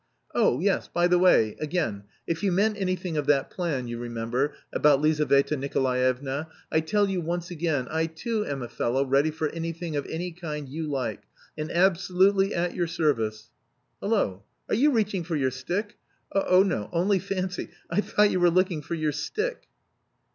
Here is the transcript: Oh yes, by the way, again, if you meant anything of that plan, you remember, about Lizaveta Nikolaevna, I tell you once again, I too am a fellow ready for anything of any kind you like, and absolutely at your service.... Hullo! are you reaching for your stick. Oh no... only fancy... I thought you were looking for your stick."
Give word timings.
Oh 0.33 0.59
yes, 0.59 0.87
by 0.87 1.05
the 1.07 1.19
way, 1.19 1.55
again, 1.59 2.05
if 2.25 2.41
you 2.41 2.51
meant 2.51 2.75
anything 2.81 3.17
of 3.17 3.27
that 3.27 3.51
plan, 3.51 3.87
you 3.87 3.99
remember, 3.99 4.55
about 4.73 4.99
Lizaveta 4.99 5.55
Nikolaevna, 5.55 6.49
I 6.71 6.79
tell 6.79 7.07
you 7.07 7.21
once 7.21 7.51
again, 7.51 7.87
I 7.87 8.07
too 8.07 8.43
am 8.47 8.63
a 8.63 8.67
fellow 8.67 9.05
ready 9.05 9.29
for 9.29 9.49
anything 9.49 9.95
of 9.95 10.07
any 10.07 10.31
kind 10.31 10.67
you 10.67 10.87
like, 10.87 11.21
and 11.55 11.69
absolutely 11.69 12.51
at 12.51 12.73
your 12.73 12.87
service.... 12.87 13.51
Hullo! 14.01 14.41
are 14.67 14.73
you 14.73 14.89
reaching 14.89 15.23
for 15.23 15.35
your 15.35 15.51
stick. 15.51 15.99
Oh 16.33 16.63
no... 16.63 16.89
only 16.91 17.19
fancy... 17.19 17.69
I 17.91 18.01
thought 18.01 18.31
you 18.31 18.39
were 18.39 18.49
looking 18.49 18.81
for 18.81 18.95
your 18.95 19.11
stick." 19.11 19.67